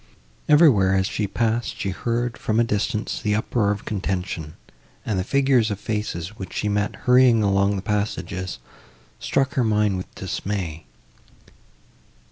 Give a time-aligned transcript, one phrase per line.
[0.49, 4.55] Everywhere, as she passed, she heard, from a distance, the uproar of contention,
[5.05, 8.57] and the figures and faces, which she met, hurrying along the passages,
[9.19, 10.85] struck her mind with dismay.